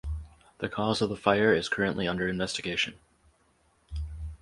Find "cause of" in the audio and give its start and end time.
0.67-1.09